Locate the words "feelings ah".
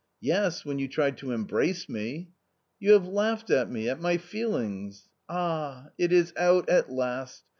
4.17-5.89